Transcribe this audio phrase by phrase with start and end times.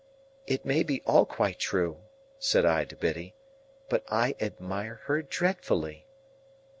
[0.47, 1.99] "It may be all quite true,"
[2.39, 3.35] said I to Biddy,
[3.87, 6.07] "but I admire her dreadfully."